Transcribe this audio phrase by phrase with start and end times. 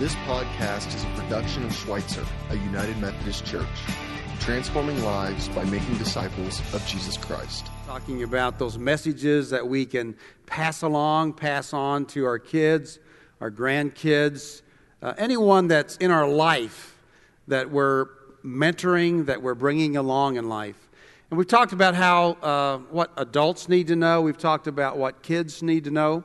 [0.00, 3.68] This podcast is a production of Schweitzer, a United Methodist Church,
[4.40, 7.66] transforming lives by making disciples of Jesus Christ.
[7.84, 10.16] Talking about those messages that we can
[10.46, 12.98] pass along, pass on to our kids,
[13.42, 14.62] our grandkids,
[15.02, 16.96] uh, anyone that's in our life
[17.48, 18.06] that we're
[18.42, 20.88] mentoring, that we're bringing along in life.
[21.30, 24.22] And we've talked about how uh, what adults need to know.
[24.22, 26.24] We've talked about what kids need to know.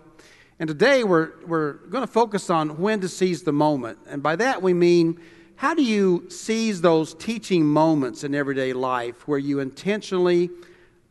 [0.57, 3.99] And today we're, we're going to focus on when to seize the moment.
[4.07, 5.19] And by that we mean
[5.57, 10.49] how do you seize those teaching moments in everyday life where you intentionally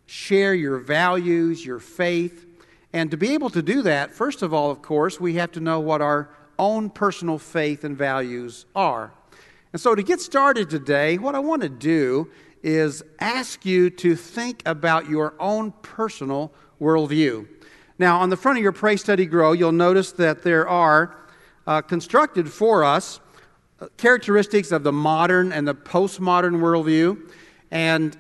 [0.07, 2.47] share your values, your faith.
[2.95, 5.61] And to be able to do that, first of all, of course, we have to
[5.61, 9.13] know what our own personal faith and values are.
[9.73, 12.31] And so to get started today, what I want to do
[12.63, 17.47] is ask you to think about your own personal worldview.
[17.97, 21.15] Now, on the front of your Pray Study Grow, you'll notice that there are
[21.65, 23.21] uh, constructed for us
[23.81, 27.31] uh, characteristics of the modern and the postmodern worldview.
[27.71, 28.17] And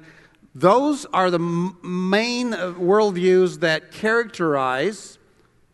[0.54, 5.18] those are the m- main uh, worldviews that characterize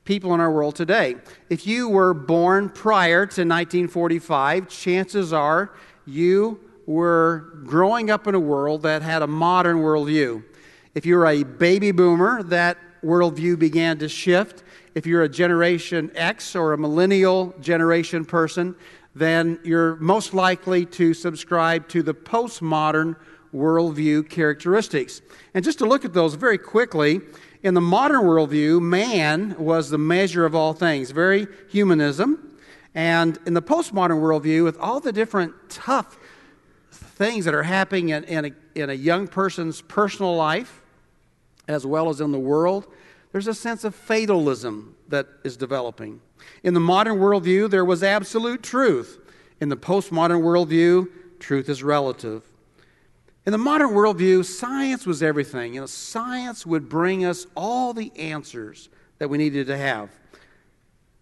[0.05, 1.17] people in our world today.
[1.51, 5.73] If you were born prior to 1945, chances are
[6.07, 10.43] you were growing up in a world that had a modern worldview.
[10.95, 14.63] If you're a baby boomer, that worldview began to shift.
[14.95, 18.75] If you're a Generation X or a millennial generation person,
[19.15, 23.17] then you're most likely to subscribe to the postmodern
[23.55, 25.23] worldview characteristics.
[25.55, 27.21] And just to look at those very quickly,
[27.63, 32.57] in the modern worldview, man was the measure of all things, very humanism.
[32.95, 36.19] And in the postmodern worldview, with all the different tough
[36.91, 40.80] things that are happening in, in, a, in a young person's personal life,
[41.71, 42.87] as well as in the world,
[43.33, 46.21] there's a sense of fatalism that is developing.
[46.63, 49.19] In the modern worldview, there was absolute truth.
[49.61, 52.43] In the postmodern worldview, truth is relative.
[53.47, 55.75] In the modern worldview, science was everything.
[55.75, 60.11] You know, science would bring us all the answers that we needed to have.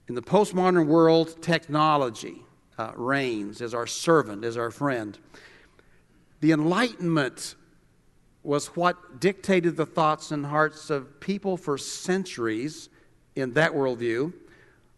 [0.08, 2.42] In the postmodern world, technology
[2.78, 5.18] uh, reigns as our servant, as our friend.
[6.40, 7.54] The Enlightenment
[8.42, 12.88] was what dictated the thoughts and hearts of people for centuries
[13.36, 14.32] in that worldview.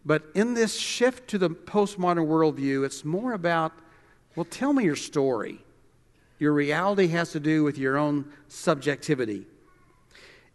[0.05, 3.73] But in this shift to the postmodern worldview, it's more about,
[4.35, 5.59] well, tell me your story.
[6.39, 9.45] Your reality has to do with your own subjectivity.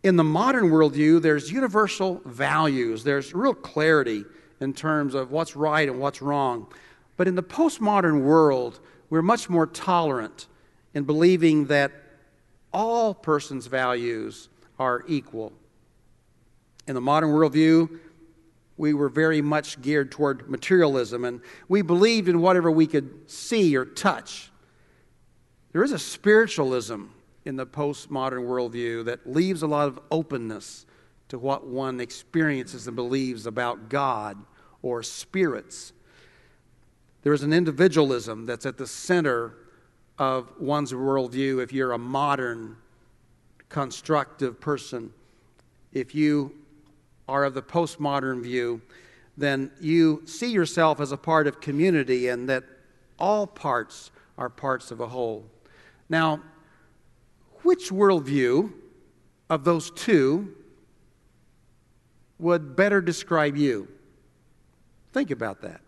[0.03, 4.25] In the modern worldview, there's universal values, there's real clarity
[4.61, 6.67] in terms of what's right and what's wrong.
[7.17, 8.81] But in the postmodern world,
[9.11, 10.47] we're much more tolerant
[10.95, 11.93] in believing that
[12.77, 15.51] all persons' values are equal.
[16.87, 17.99] In the modern worldview,
[18.77, 23.75] we were very much geared toward materialism, and we believed in whatever we could see
[23.75, 24.51] or touch.
[25.73, 27.05] There is a spiritualism
[27.47, 30.85] in the postmodern worldview that leaves a lot of openness
[31.29, 34.37] to what one experiences and believes about God
[34.83, 35.95] or spirits.
[37.23, 39.55] There is an individualism that's at the center
[40.19, 42.77] of one's worldview if you're a modern,
[43.69, 45.13] constructive person.
[45.93, 46.53] If you
[47.29, 48.81] are of the postmodern view,
[49.37, 52.65] then you see yourself as a part of community and that
[53.19, 55.45] all parts are parts of a whole.
[56.09, 56.41] Now,
[57.63, 58.73] which worldview
[59.51, 60.55] of those two
[62.39, 63.89] would better describe you?
[65.13, 65.81] Think about that.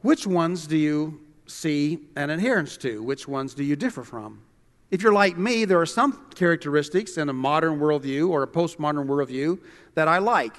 [0.00, 3.02] Which ones do you see an adherence to?
[3.02, 4.42] Which ones do you differ from?
[4.90, 9.06] If you're like me, there are some characteristics in a modern worldview or a postmodern
[9.06, 9.58] worldview
[9.94, 10.54] that I like,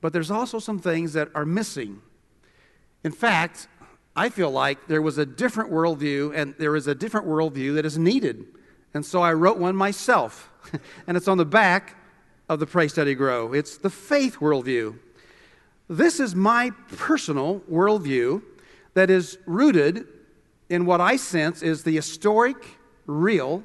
[0.00, 2.02] but there's also some things that are missing.
[3.04, 3.68] In fact,
[4.16, 7.86] I feel like there was a different worldview and there is a different worldview that
[7.86, 8.44] is needed.
[8.92, 10.50] And so I wrote one myself,
[11.06, 11.96] and it's on the back
[12.48, 13.52] of the Pray Study Grow.
[13.52, 14.98] It's the faith worldview.
[15.88, 18.42] This is my personal worldview
[18.94, 20.06] that is rooted
[20.68, 23.62] in what I sense is the historic, real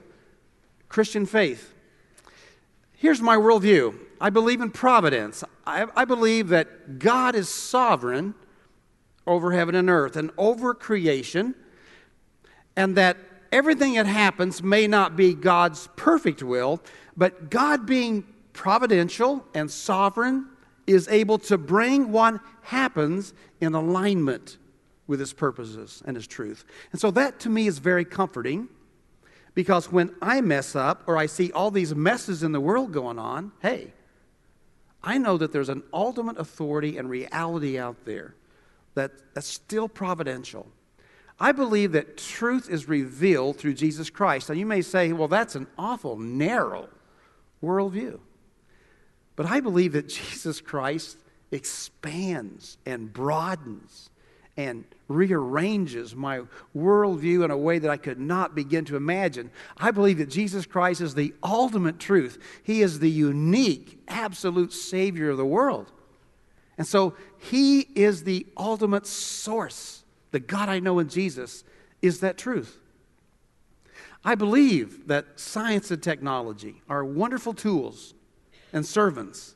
[0.90, 1.74] Christian faith.
[2.94, 5.44] Here's my worldview I believe in providence.
[5.66, 8.34] I, I, believe that God is sovereign
[9.26, 11.56] over heaven and earth and over creation,
[12.76, 13.16] and that
[13.52, 16.82] everything that happens may not be God's perfect will,
[17.16, 20.48] but God being providential and sovereign
[20.86, 24.58] is able to bring what happens in alignment
[25.10, 26.64] with his purposes and his truth.
[26.92, 28.70] And so that to me is very comforting
[29.56, 33.18] because when I mess up or I see all these messes in the world going
[33.18, 33.92] on, hey,
[35.04, 38.36] I know that there's an ultimate authority and reality out there
[38.94, 40.68] that, that's still providential.
[41.40, 44.50] I believe that truth is revealed through Jesus Christ.
[44.50, 46.88] Now, you may say, well, that's an awful narrow
[47.64, 48.20] worldview.
[49.36, 51.18] But I believe that Jesus Christ
[51.52, 54.12] expands and broadens
[54.60, 56.42] and rearranges my
[56.76, 59.52] worldview in a way that I could not begin to imagine.
[59.78, 62.38] I believe that Jesus Christ is the ultimate truth.
[62.62, 65.94] He is the unique, absolute Savior of the world.
[66.78, 70.04] And so He is the ultimate source.
[70.32, 71.64] The God I know in Jesus
[72.02, 72.80] is that truth.
[74.26, 78.14] I believe that science and technology are wonderful tools
[78.74, 79.56] and servants,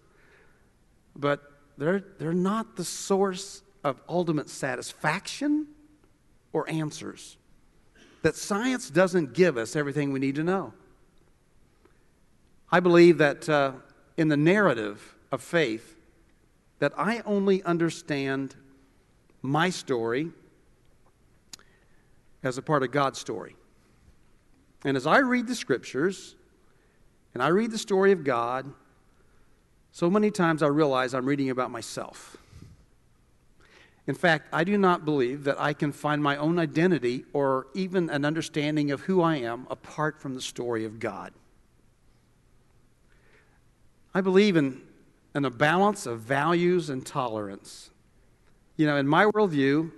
[1.14, 1.44] but
[1.78, 5.68] they're, they're not the source of ultimate satisfaction
[6.52, 7.38] or answers.
[8.22, 10.74] That science doesn't give us everything we need to know.
[12.72, 13.74] I believe that uh,
[14.18, 15.98] in the narrative of faith,
[16.80, 18.56] that I only understand
[19.42, 20.32] my story
[22.44, 23.56] as a part of God's story.
[24.86, 26.36] And as I read the scriptures
[27.34, 28.72] and I read the story of God,
[29.92, 32.38] so many times I realize I'm reading about myself.
[34.06, 38.10] In fact, I do not believe that I can find my own identity or even
[38.10, 41.32] an understanding of who I am apart from the story of God.
[44.14, 44.82] I believe in,
[45.34, 47.92] in a balance of values and tolerance.
[48.76, 49.92] You know, in my worldview,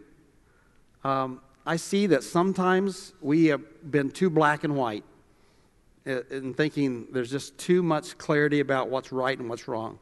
[1.04, 5.04] um, I see that sometimes we have been too black and white
[6.06, 9.98] in thinking there's just too much clarity about what's right and what's wrong.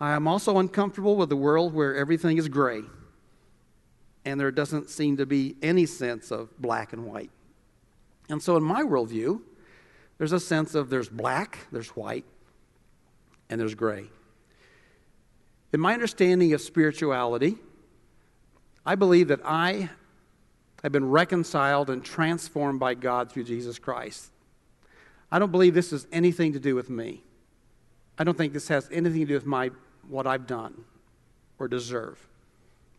[0.00, 2.82] I am also uncomfortable with a world where everything is gray
[4.24, 7.30] and there doesn't seem to be any sense of black and white.
[8.28, 9.40] And so, in my worldview,
[10.18, 12.24] there's a sense of there's black, there's white,
[13.48, 14.06] and there's gray.
[15.72, 17.56] In my understanding of spirituality,
[18.84, 19.90] I believe that I
[20.82, 24.30] have been reconciled and transformed by God through Jesus Christ.
[25.30, 27.22] I don't believe this has anything to do with me.
[28.18, 29.70] I don't think this has anything to do with my,
[30.10, 30.84] what I've done
[31.58, 32.26] or deserve.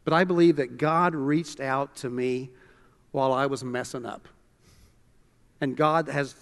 [0.04, 2.50] But I believe that God reached out to me
[3.12, 4.28] while I was messing up.
[5.60, 6.36] And God has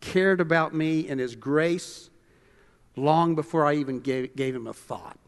[0.00, 2.10] cared about me in His grace
[2.96, 5.18] long before I even gave, gave Him a thought.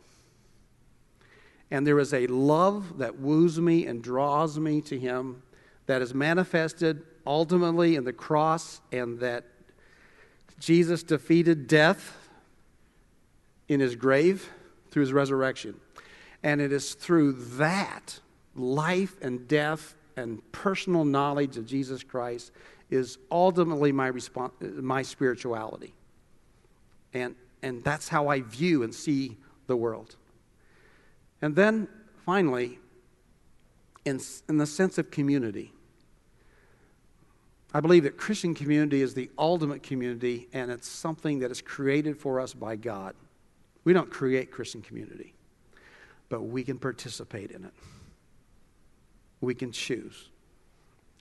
[1.70, 5.42] And there is a love that woos me and draws me to Him
[5.86, 9.44] that is manifested ultimately in the cross and that
[10.58, 12.16] Jesus defeated death
[13.68, 14.48] in his grave
[14.96, 15.78] through his resurrection.
[16.42, 18.18] And it is through that
[18.54, 22.50] life and death and personal knowledge of Jesus Christ
[22.88, 25.92] is ultimately my, response, my spirituality.
[27.12, 30.16] And, and that's how I view and see the world.
[31.42, 31.88] And then
[32.24, 32.78] finally,
[34.06, 35.74] in, in the sense of community,
[37.74, 42.16] I believe that Christian community is the ultimate community, and it's something that is created
[42.16, 43.14] for us by God.
[43.86, 45.32] We don't create Christian community,
[46.28, 47.72] but we can participate in it.
[49.40, 50.28] We can choose.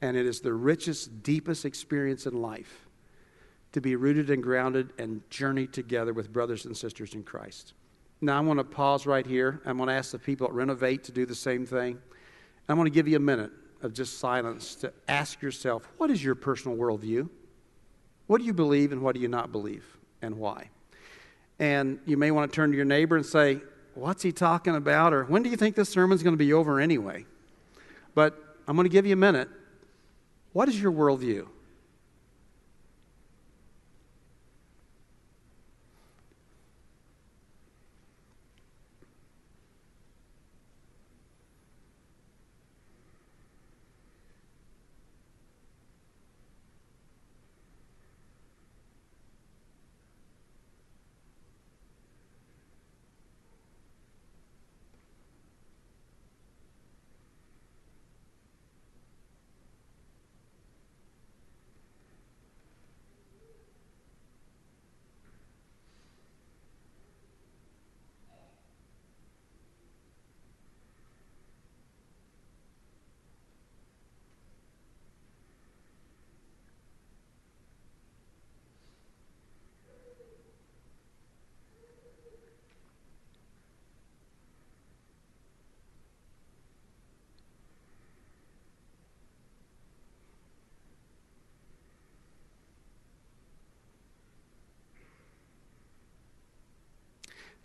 [0.02, 2.88] And it is the richest, deepest experience in life
[3.74, 7.74] to be rooted and grounded and journey together with brothers and sisters in Christ.
[8.20, 9.62] Now, I want to pause right here.
[9.64, 12.00] I'm going to ask the people at Renovate to do the same thing.
[12.68, 13.52] I'm going to give you a minute
[13.84, 17.30] of just silence to ask yourself what is your personal worldview?
[18.26, 19.86] What do you believe and what do you not believe
[20.24, 20.72] and why?
[21.60, 23.62] And you may want to turn to your neighbor and say,
[23.94, 25.14] What's he talking about?
[25.14, 27.26] Or when do you think this sermon's going to be over anyway?
[28.14, 29.48] But I'm going to give you a minute.
[30.52, 31.48] What is your worldview?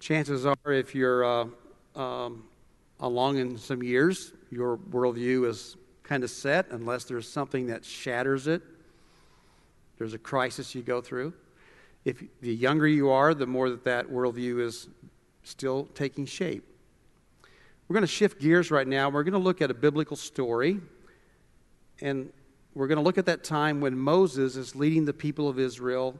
[0.01, 1.47] Chances are, if you're uh,
[1.95, 2.45] um,
[2.99, 8.47] along in some years, your worldview is kind of set unless there's something that shatters
[8.49, 8.63] it.
[9.99, 11.35] There's a crisis you go through.
[12.05, 14.89] If the younger you are, the more that that worldview is
[15.43, 16.65] still taking shape.
[17.87, 19.11] We're going to shift gears right now.
[19.11, 20.81] We're going to look at a biblical story.
[22.01, 22.33] And
[22.75, 26.19] we're going to look at that time when Moses is leading the people of Israel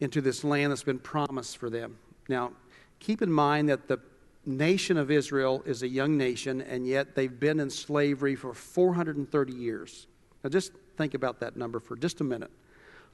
[0.00, 1.96] into this land that's been promised for them.
[2.28, 2.52] Now,
[3.00, 4.00] keep in mind that the
[4.44, 9.52] nation of Israel is a young nation, and yet they've been in slavery for 430
[9.52, 10.06] years.
[10.42, 12.50] Now, just think about that number for just a minute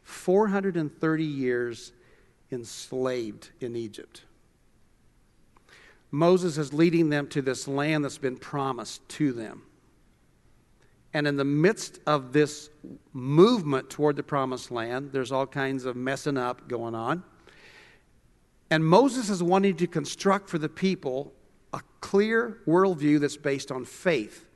[0.02, 1.92] 430 years
[2.50, 4.22] enslaved in Egypt.
[6.10, 9.62] Moses is leading them to this land that's been promised to them.
[11.14, 12.70] And in the midst of this
[13.12, 17.22] movement toward the promised land, there's all kinds of messing up going on.
[18.72, 21.34] And Moses is wanting to construct for the people
[21.74, 24.46] a clear worldview that's based on faith.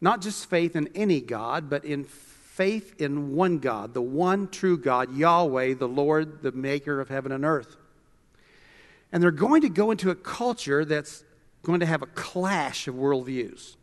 [0.00, 4.76] Not just faith in any God, but in faith in one God, the one true
[4.76, 7.76] God, Yahweh, the Lord, the maker of heaven and earth.
[9.12, 11.22] And they're going to go into a culture that's
[11.62, 13.76] going to have a clash of worldviews.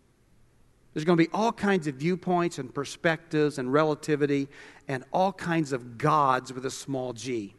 [0.94, 4.50] There's going to be all kinds of viewpoints and perspectives and relativity
[4.90, 7.56] and all kinds of gods with a small g.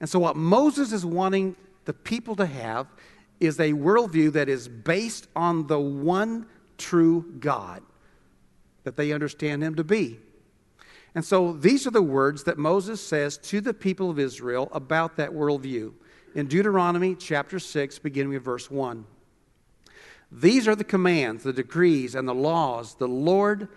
[0.00, 2.86] And so, what Moses is wanting the people to have
[3.40, 7.82] is a worldview that is based on the one true God
[8.84, 10.18] that they understand him to be.
[11.14, 15.16] And so, these are the words that Moses says to the people of Israel about
[15.16, 15.92] that worldview
[16.34, 19.04] in Deuteronomy chapter 6, beginning with verse 1.
[20.30, 23.68] These are the commands, the decrees, and the laws the Lord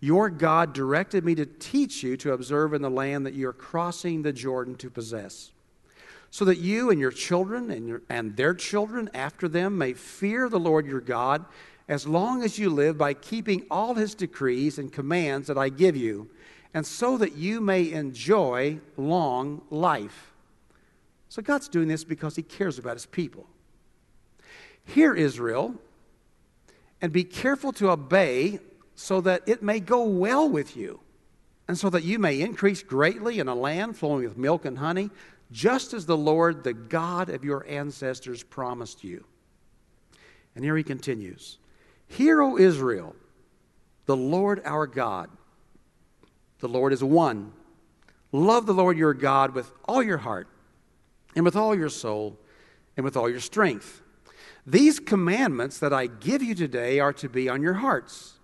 [0.00, 4.22] your God directed me to teach you to observe in the land that you're crossing
[4.22, 5.52] the Jordan to possess,
[6.30, 10.48] so that you and your children and, your, and their children after them may fear
[10.48, 11.44] the Lord your God
[11.88, 15.96] as long as you live by keeping all his decrees and commands that I give
[15.96, 16.30] you,
[16.72, 20.32] and so that you may enjoy long life.
[21.28, 23.48] So God's doing this because he cares about his people.
[24.84, 25.74] Hear, Israel,
[27.02, 28.60] and be careful to obey
[28.94, 31.00] so that it may go well with you,
[31.66, 35.10] and so that you may increase greatly in a land flowing with milk and honey,
[35.52, 39.24] just as the Lord, the God of your ancestors, promised you.
[40.54, 41.58] And here he continues
[42.06, 43.14] Hear, O Israel,
[44.06, 45.30] the Lord our God.
[46.58, 47.52] The Lord is one.
[48.32, 50.48] Love the Lord your God with all your heart,
[51.34, 52.38] and with all your soul,
[52.96, 54.02] and with all your strength.
[54.66, 58.39] These commandments that I give you today are to be on your hearts.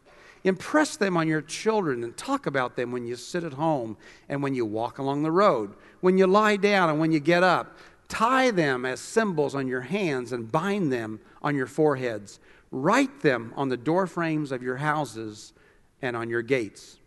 [0.46, 3.96] Impress them on your children and talk about them when you sit at home
[4.28, 7.42] and when you walk along the road, when you lie down and when you get
[7.42, 7.76] up.
[8.06, 12.38] Tie them as symbols on your hands and bind them on your foreheads.
[12.70, 15.52] Write them on the door frames of your houses
[16.00, 17.00] and on your gates.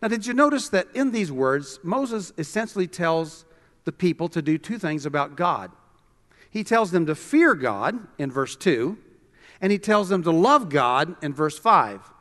[0.00, 3.46] Now, did you notice that in these words, Moses essentially tells
[3.84, 5.72] the people to do two things about God?
[6.48, 8.96] He tells them to fear God in verse 2,
[9.60, 12.12] and he tells them to love God in verse 5.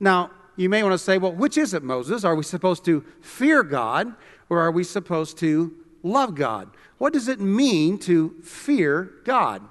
[0.00, 2.24] Now, you may want to say, well, which is it, Moses?
[2.24, 4.14] Are we supposed to fear God
[4.48, 6.70] or are we supposed to love God?
[6.98, 9.62] What does it mean to fear God?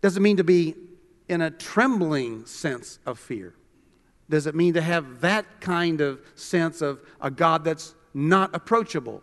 [0.00, 0.76] Does it mean to be
[1.28, 3.54] in a trembling sense of fear?
[4.30, 9.22] Does it mean to have that kind of sense of a God that's not approachable?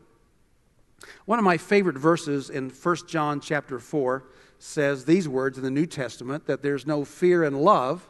[1.25, 4.25] One of my favorite verses in 1 John chapter 4
[4.58, 8.10] says these words in the New Testament that there's no fear in love,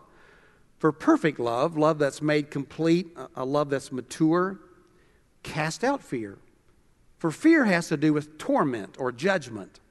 [0.79, 4.59] for perfect love, love that's made complete, a love that's mature,
[5.43, 6.37] cast out fear.
[7.17, 9.81] For fear has to do with torment or judgment.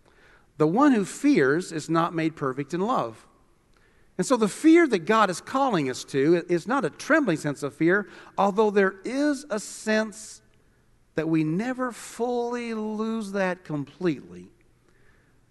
[0.57, 3.27] The one who fears is not made perfect in love.
[4.17, 7.63] And so the fear that God is calling us to is not a trembling sense
[7.63, 10.41] of fear, although there is a sense
[11.17, 14.47] that we never fully lose that completely.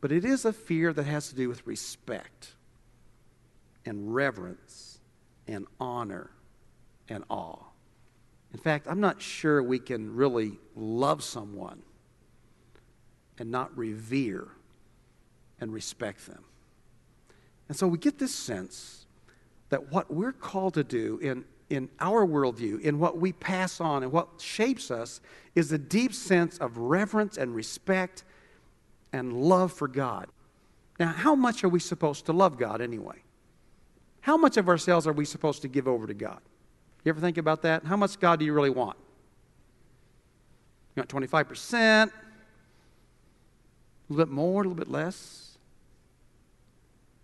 [0.02, 2.54] But it is a fear that has to do with respect
[3.86, 4.87] and reverence
[5.48, 6.32] and honor
[7.10, 7.60] and awe.
[8.54, 11.84] In fact, I'm not sure we can really love someone
[13.38, 14.48] and not revere
[15.60, 16.44] and respect them.
[17.68, 19.06] And so we get this sense
[19.70, 24.04] that what we're called to do in in our worldview, in what we pass on,
[24.04, 25.20] and what shapes us,
[25.56, 28.24] is a deep sense of reverence and respect
[29.12, 30.28] and love for God.
[31.00, 33.22] Now, how much are we supposed to love God anyway?
[34.28, 36.42] How much of ourselves are we supposed to give over to God?
[37.06, 37.86] You ever think about that?
[37.86, 38.98] How much God do you really want?
[40.94, 42.08] You want 25%?
[42.08, 42.12] A
[44.10, 45.58] little bit more, a little bit less?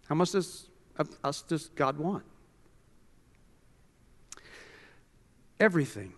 [0.07, 0.69] How much does
[1.25, 2.23] us does God want?
[5.59, 6.13] Everything.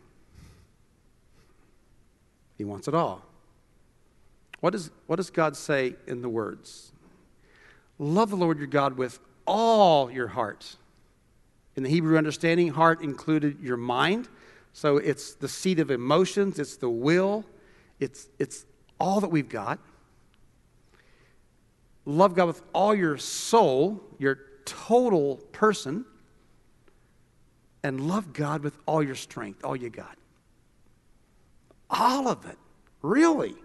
[2.60, 3.24] He wants it all.
[4.60, 6.92] What, is, what does God say in the words?
[7.98, 10.76] Love the Lord your God with all your heart.
[11.76, 14.28] In the Hebrew understanding, heart included your mind.
[14.74, 17.46] So it's the seat of emotions, it's the will,
[18.00, 18.66] it's, it's
[19.00, 19.80] all that we've got.
[22.06, 26.06] Love God with all your soul, your total person,
[27.84, 30.18] and love God with all your strength, all you got.
[31.90, 32.58] All of it.
[33.02, 33.56] Really.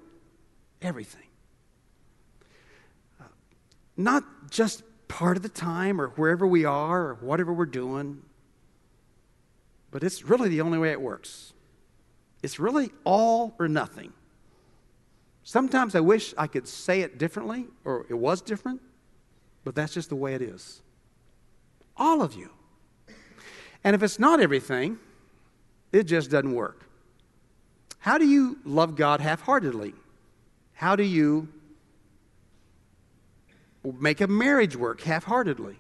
[0.83, 1.27] Everything.
[3.21, 3.25] Uh,
[3.97, 8.23] not just part of the time or wherever we are or whatever we're doing,
[9.91, 11.53] but it's really the only way it works.
[12.43, 14.13] It's really all or nothing.
[15.43, 18.81] Sometimes I wish I could say it differently or it was different,
[19.65, 20.81] but that's just the way it is.
[21.97, 22.51] All of you.
[23.83, 24.99] And if it's not everything,
[25.93, 26.87] it just doesn't work.
[27.99, 29.93] How do you love God half heartedly?
[30.75, 31.49] How do you
[33.85, 35.77] make a marriage work half heartedly?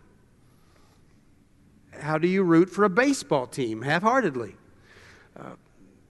[2.00, 4.54] How do you root for a baseball team half heartedly?
[5.38, 5.50] Uh,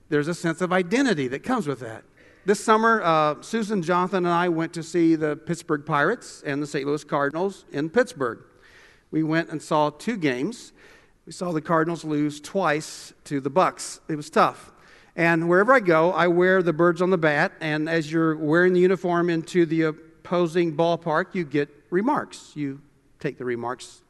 [0.09, 2.03] there's a sense of identity that comes with that.
[2.43, 6.67] This summer, uh, Susan, Jonathan, and I went to see the Pittsburgh Pirates and the
[6.67, 6.87] St.
[6.87, 8.43] Louis Cardinals in Pittsburgh.
[9.11, 10.73] We went and saw two games.
[11.25, 13.99] We saw the Cardinals lose twice to the Bucs.
[14.09, 14.71] It was tough.
[15.15, 17.51] And wherever I go, I wear the birds on the bat.
[17.59, 22.53] And as you're wearing the uniform into the opposing ballpark, you get remarks.
[22.55, 22.81] You
[23.19, 24.01] take the remarks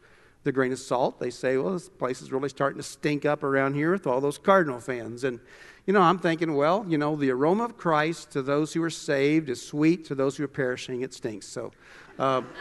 [0.44, 1.20] the grain of salt.
[1.20, 4.22] They say, well, this place is really starting to stink up around here with all
[4.22, 5.24] those Cardinal fans.
[5.24, 5.40] And,
[5.86, 8.90] you know, I'm thinking, well, you know, the aroma of Christ to those who are
[8.90, 11.48] saved is sweet, to those who are perishing, it stinks.
[11.48, 11.72] So,
[12.18, 12.42] uh,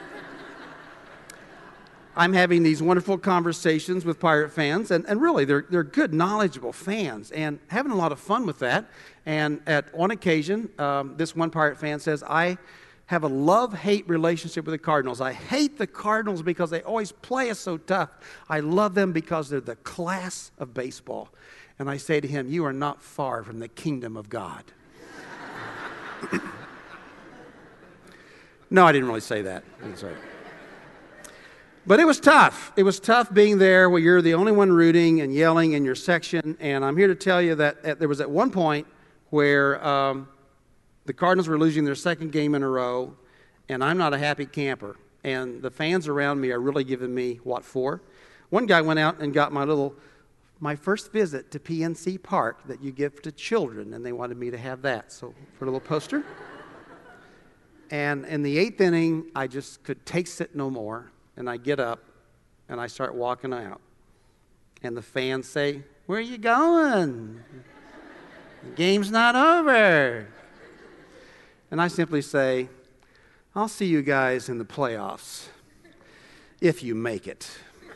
[2.17, 6.73] I'm having these wonderful conversations with pirate fans, and, and really, they're, they're good, knowledgeable
[6.73, 8.91] fans, and having a lot of fun with that.
[9.27, 12.59] And at one occasion, um, this one pirate fan says, I
[13.11, 15.21] have a love hate relationship with the Cardinals.
[15.21, 18.09] I hate the Cardinals because they always play us so tough.
[18.49, 21.29] I love them because they're the class of baseball.
[21.81, 24.63] And I say to him, You are not far from the kingdom of God.
[28.71, 29.65] no, I didn't really say that.
[31.85, 32.73] But it was tough.
[32.77, 35.97] It was tough being there where you're the only one rooting and yelling in your
[35.97, 36.57] section.
[36.61, 38.87] And I'm here to tell you that at, there was at one point
[39.31, 40.29] where um,
[41.11, 43.17] the Cardinals were losing their second game in a row,
[43.69, 44.97] and I'm not a happy camper.
[45.25, 48.01] And the fans around me are really giving me what for.
[48.51, 49.97] One guy went out and got my little,
[50.61, 54.53] my first visit to PNC Park that you give to children, and they wanted me
[54.53, 55.11] to have that.
[55.11, 56.23] So for a little poster.
[57.91, 61.81] and in the eighth inning, I just could taste it no more and I get
[61.81, 62.05] up
[62.69, 63.81] and I start walking out.
[64.85, 67.43] And the fans say, Where are you going?
[68.63, 70.29] the game's not over.
[71.71, 72.69] And I simply say,
[73.55, 75.49] I'll see you guys in the playoffs
[76.61, 77.51] if you make it.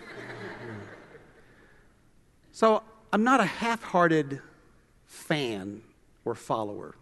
[2.52, 2.82] so
[3.12, 4.40] I'm not a half hearted
[5.06, 5.82] fan
[6.24, 6.94] or follower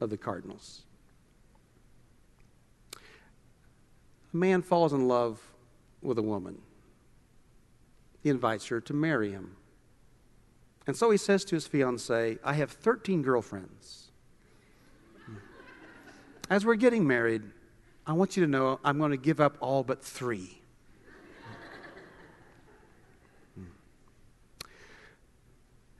[0.00, 0.82] of the Cardinals.
[2.94, 5.40] A man falls in love
[6.02, 6.60] with a woman.
[8.22, 9.56] He invites her to marry him.
[10.86, 14.03] And so he says to his fiancee, I have 13 girlfriends.
[16.50, 17.42] As we're getting married,
[18.06, 20.60] I want you to know I'm going to give up all but three.
[23.54, 23.64] Hmm.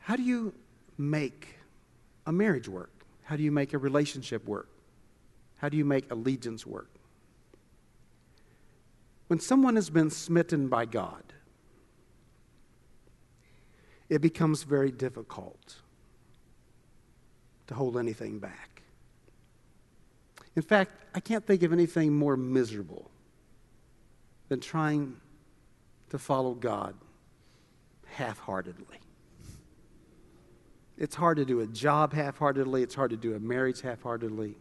[0.00, 0.52] How do you
[0.98, 1.56] make
[2.26, 2.90] a marriage work?
[3.22, 4.68] How do you make a relationship work?
[5.56, 6.90] How do you make allegiance work?
[9.28, 11.22] When someone has been smitten by God,
[14.10, 15.76] it becomes very difficult
[17.66, 18.73] to hold anything back.
[20.56, 23.10] In fact, I can't think of anything more miserable
[24.48, 25.16] than trying
[26.10, 26.94] to follow God
[28.06, 28.98] half heartedly.
[30.96, 34.02] It's hard to do a job half heartedly, it's hard to do a marriage half
[34.02, 34.56] heartedly.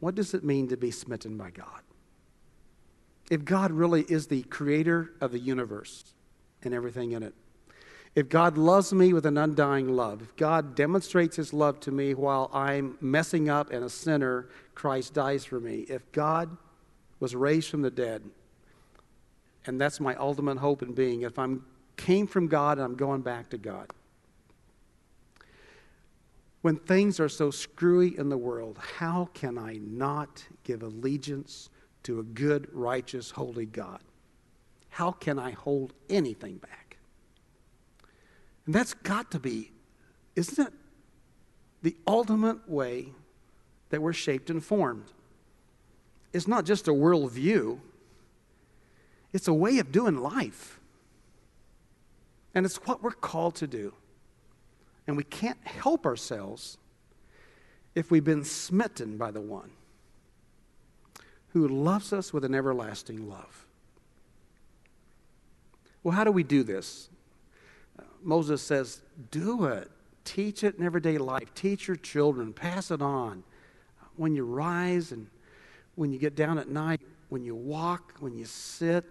[0.00, 1.82] What does it mean to be smitten by God?
[3.30, 6.14] if God really is the creator of the universe
[6.62, 7.34] and everything in it,
[8.16, 12.14] if God loves me with an undying love, if God demonstrates his love to me
[12.14, 16.56] while I'm messing up and a sinner, Christ dies for me, if God
[17.20, 18.22] was raised from the dead,
[19.66, 21.64] and that's my ultimate hope in being, if I'm
[21.96, 23.90] came from God and I'm going back to God.
[26.60, 31.70] When things are so screwy in the world, how can I not give allegiance
[32.06, 33.98] to a good, righteous, holy God.
[34.90, 36.85] How can I hold anything back?
[38.66, 39.70] And that's got to be,
[40.34, 40.72] isn't it,
[41.82, 43.12] the ultimate way
[43.90, 45.12] that we're shaped and formed?
[46.32, 47.78] It's not just a worldview,
[49.32, 50.80] it's a way of doing life.
[52.54, 53.92] And it's what we're called to do.
[55.06, 56.78] And we can't help ourselves
[57.94, 59.70] if we've been smitten by the one
[61.48, 63.66] who loves us with an everlasting love.
[66.02, 67.08] Well, how do we do this?
[68.22, 69.90] Moses says, Do it.
[70.24, 71.54] Teach it in everyday life.
[71.54, 72.52] Teach your children.
[72.52, 73.44] Pass it on.
[74.16, 75.28] When you rise and
[75.94, 79.04] when you get down at night, when you walk, when you sit,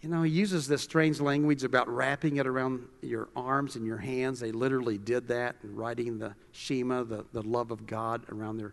[0.00, 3.98] you know, he uses this strange language about wrapping it around your arms and your
[3.98, 4.40] hands.
[4.40, 8.72] They literally did that and writing the Shema, the, the love of God, around their.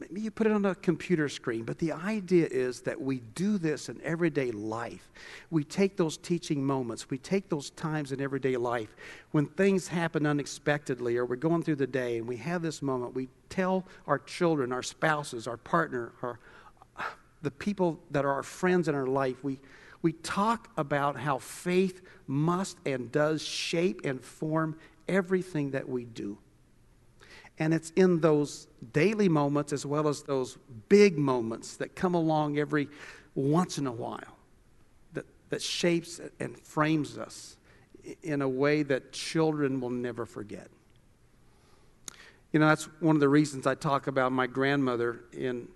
[0.00, 3.58] Maybe you put it on a computer screen, but the idea is that we do
[3.58, 5.12] this in everyday life.
[5.50, 8.96] We take those teaching moments, we take those times in everyday life
[9.32, 13.14] when things happen unexpectedly or we're going through the day and we have this moment.
[13.14, 16.40] We tell our children, our spouses, our partner, our,
[17.42, 19.60] the people that are our friends in our life, we
[20.02, 24.76] we talk about how faith must and does shape and form
[25.08, 26.38] everything that we do.
[27.60, 30.56] And it's in those daily moments as well as those
[30.88, 32.88] big moments that come along every
[33.34, 34.38] once in a while
[35.12, 37.58] that, that shapes and frames us
[38.22, 40.68] in a way that children will never forget.
[42.50, 45.68] You know, that's one of the reasons I talk about my grandmother in,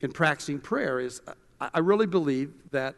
[0.00, 1.20] in practicing prayer is
[1.60, 2.94] I really believe that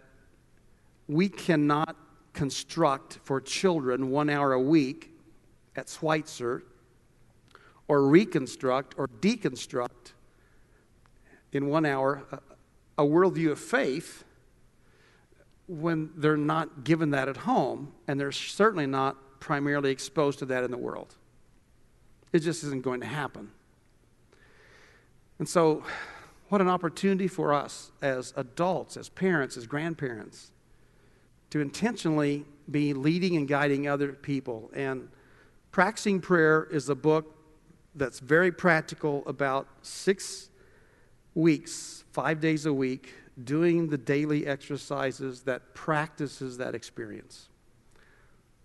[1.09, 1.97] we cannot
[2.35, 5.11] construct for children one hour a week
[5.75, 6.65] at Schweitzer
[7.89, 10.13] or reconstruct or deconstruct
[11.53, 14.25] in one hour a, a worldview of faith
[15.67, 20.65] when they're not given that at home and they're certainly not primarily exposed to that
[20.65, 21.17] in the world.
[22.33, 23.51] It just isn't going to happen.
[25.39, 25.85] And so,
[26.49, 30.51] what an opportunity for us as adults, as parents, as grandparents
[31.51, 34.71] to intentionally be leading and guiding other people.
[34.75, 35.09] And
[35.71, 37.38] Practicing Prayer is a book
[37.99, 40.51] that's very practical about six
[41.35, 47.49] weeks, five days a week, doing the daily exercises that practices that experience.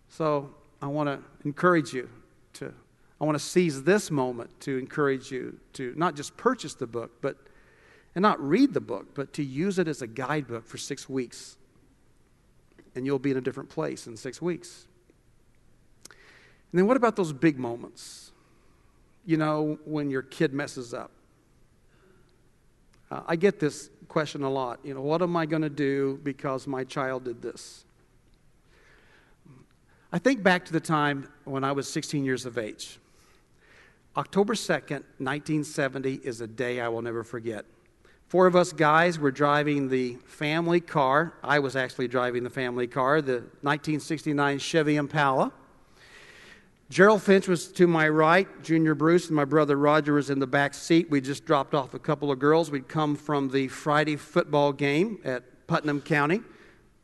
[0.07, 2.09] So I want to encourage you
[2.53, 2.73] to,
[3.19, 7.21] I want to seize this moment to encourage you to not just purchase the book,
[7.21, 7.37] but
[8.15, 11.57] and not read the book, but to use it as a guidebook for six weeks
[12.95, 14.87] and you'll be in a different place in six weeks.
[16.09, 18.31] And then what about those big moments?
[19.25, 21.11] You know, when your kid messes up.
[23.09, 24.79] Uh, I get this question a lot.
[24.83, 27.85] You know, what am I going to do because my child did this?
[30.11, 32.99] I think back to the time when I was 16 years of age.
[34.15, 37.65] October 2nd, 1970 is a day I will never forget.
[38.27, 41.33] Four of us guys were driving the family car.
[41.43, 45.51] I was actually driving the family car, the 1969 Chevy Impala.
[46.93, 48.47] Gerald Finch was to my right.
[48.61, 51.09] Junior Bruce and my brother Roger was in the back seat.
[51.09, 52.69] We just dropped off a couple of girls.
[52.69, 56.41] We'd come from the Friday football game at Putnam County,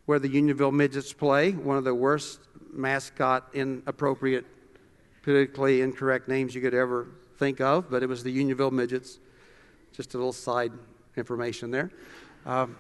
[0.06, 2.40] where the Unionville Midgets play, one of the worst
[2.72, 4.46] mascot inappropriate,
[5.24, 7.08] politically incorrect names you could ever
[7.40, 9.18] think of, but it was the Unionville Midgets.
[9.92, 10.72] Just a little side
[11.18, 11.90] information there.
[12.46, 12.78] Um,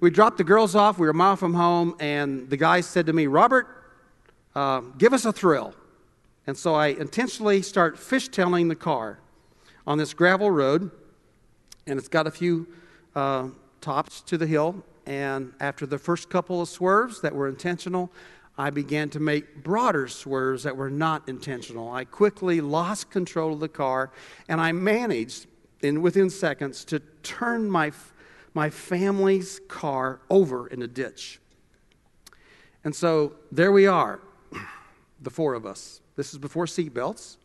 [0.00, 0.98] we dropped the girls off.
[0.98, 3.66] We were a mile from home, and the guy said to me, Robert,
[4.54, 5.74] uh, give us a thrill.
[6.50, 9.20] And so I intentionally start fishtailing the car
[9.86, 10.90] on this gravel road,
[11.86, 12.66] and it's got a few
[13.14, 14.82] uh, tops to the hill.
[15.06, 18.10] And after the first couple of swerves that were intentional,
[18.58, 21.92] I began to make broader swerves that were not intentional.
[21.92, 24.10] I quickly lost control of the car,
[24.48, 25.46] and I managed
[25.82, 27.92] in within seconds to turn my,
[28.54, 31.38] my family's car over in a ditch.
[32.82, 34.18] And so there we are,
[35.20, 36.00] the four of us.
[36.20, 37.38] This is before seatbelts.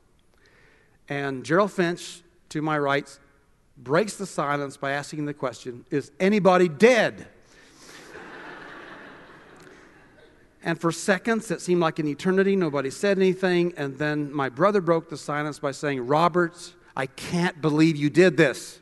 [1.08, 3.08] And Gerald Finch, to my right,
[3.78, 7.26] breaks the silence by asking the question Is anybody dead?
[10.66, 12.58] and for seconds, it seemed like an eternity.
[12.58, 13.74] Nobody said anything.
[13.78, 18.36] And then my brother broke the silence by saying, Robert, I can't believe you did
[18.36, 18.82] this.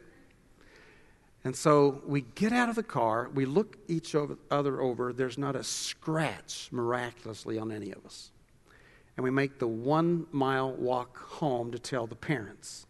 [1.43, 5.55] And so we get out of the car, we look each other over, there's not
[5.55, 8.31] a scratch miraculously on any of us.
[9.15, 12.87] And we make the one mile walk home to tell the parents.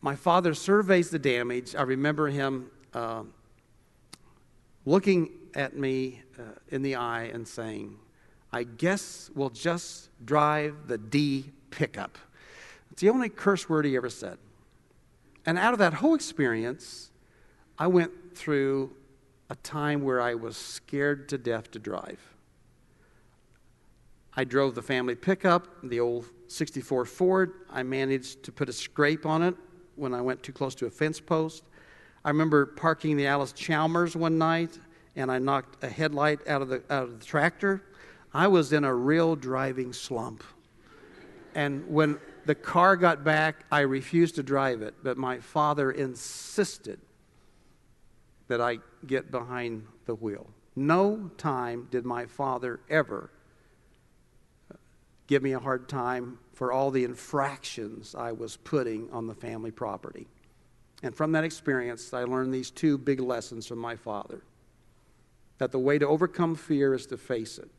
[0.00, 1.74] My father surveys the damage.
[1.74, 3.24] I remember him uh,
[4.84, 7.96] looking at me uh, in the eye and saying,
[8.52, 12.18] I guess we'll just drive the D pickup.
[12.92, 14.38] It's the only curse word he ever said.
[15.44, 17.10] And out of that whole experience,
[17.78, 18.94] I went through
[19.50, 22.35] a time where I was scared to death to drive.
[24.36, 27.52] I drove the family pickup, the old 64 Ford.
[27.70, 29.54] I managed to put a scrape on it
[29.94, 31.64] when I went too close to a fence post.
[32.22, 34.78] I remember parking the Allis Chalmers one night
[35.14, 37.82] and I knocked a headlight out of the, out of the tractor.
[38.34, 40.44] I was in a real driving slump.
[41.54, 47.00] And when the car got back, I refused to drive it, but my father insisted
[48.48, 50.46] that I get behind the wheel.
[50.74, 53.30] No time did my father ever
[55.26, 59.70] give me a hard time for all the infractions I was putting on the family
[59.70, 60.26] property.
[61.02, 64.42] And from that experience, I learned these two big lessons from my father
[65.58, 67.70] that the way to overcome fear is to face it.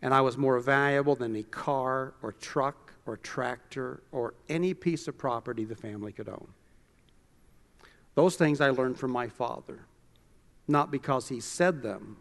[0.00, 5.08] And I was more valuable than a car or truck or tractor or any piece
[5.08, 6.48] of property the family could own.
[8.14, 9.80] Those things I learned from my father,
[10.66, 12.16] not because he said them,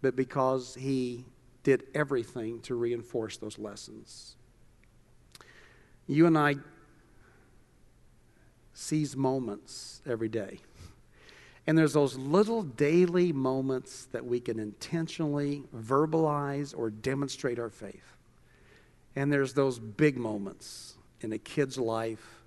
[0.00, 1.24] but because he
[1.62, 4.36] did everything to reinforce those lessons.
[6.06, 6.56] You and I
[8.74, 10.58] seize moments every day.
[11.66, 18.16] And there's those little daily moments that we can intentionally verbalize or demonstrate our faith.
[19.14, 22.42] And there's those big moments in a kid's life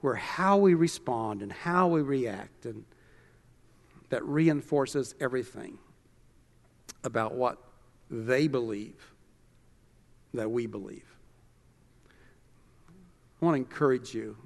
[0.00, 2.84] where how we respond and how we react and
[4.10, 5.78] that reinforces everything
[7.04, 7.58] about what
[8.10, 9.12] they believe
[10.34, 11.04] that we believe.
[13.40, 14.36] I want to encourage you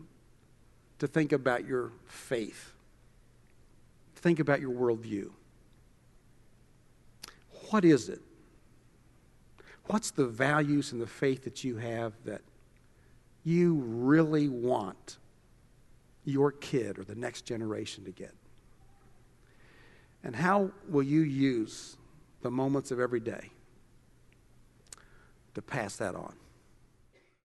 [0.98, 2.74] to think about your faith,
[4.16, 5.30] think about your worldview.
[7.70, 8.20] What is it?
[9.86, 12.42] What's the values and the faith that you have that
[13.44, 15.18] you really want
[16.24, 18.34] your kid or the next generation to get?
[20.22, 21.96] And how will you use
[22.42, 23.50] the moments of every day
[25.54, 26.34] to pass that on.